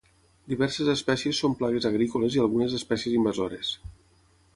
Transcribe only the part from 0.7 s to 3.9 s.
espècies són plagues agrícoles i algunes espècies invasores.